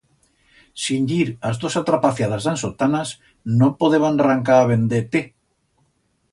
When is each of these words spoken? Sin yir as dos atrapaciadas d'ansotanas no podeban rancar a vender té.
Sin 0.83 1.03
yir 1.11 1.27
as 1.49 1.59
dos 1.65 1.75
atrapaciadas 1.81 2.47
d'ansotanas 2.49 3.13
no 3.61 3.71
podeban 3.85 4.21
rancar 4.27 4.59
a 4.63 4.67
vender 4.75 5.07
té. 5.17 5.27